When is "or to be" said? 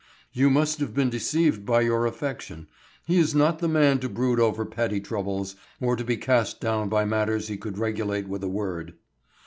5.79-6.17